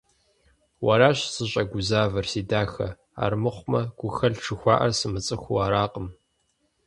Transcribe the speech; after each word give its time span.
Уэращ 0.85 1.17
сыщӀэгузавэр, 1.33 2.25
си 2.31 2.41
дахэ, 2.49 2.87
армыхъумэ 3.23 3.81
гухэлъ 3.97 4.39
жыхуаӀэр 4.43 4.93
сымыцӀыхуу 4.99 5.61
аракъым. 5.65 6.07